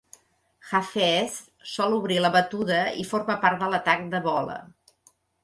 Hafeez 0.69 1.35
sol 1.73 1.97
obrir 1.97 2.17
la 2.27 2.31
batuda 2.37 2.81
i 3.05 3.07
forma 3.11 3.37
part 3.45 3.63
de 3.67 3.71
l'atac 3.75 4.03
de 4.17 4.25
bola. 4.31 4.59